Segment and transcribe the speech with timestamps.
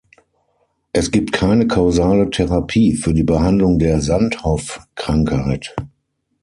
[0.93, 5.75] Es gibt keine kausale Therapie für die Behandlung der Sandhoff-Krankheit.